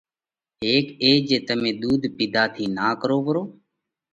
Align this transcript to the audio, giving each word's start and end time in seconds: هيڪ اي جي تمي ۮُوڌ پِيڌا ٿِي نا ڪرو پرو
هيڪ 0.63 0.85
اي 1.03 1.11
جي 1.27 1.37
تمي 1.47 1.71
ۮُوڌ 1.81 2.01
پِيڌا 2.17 2.43
ٿِي 2.55 2.65
نا 2.77 2.87
ڪرو 3.01 3.17
پرو 3.25 3.43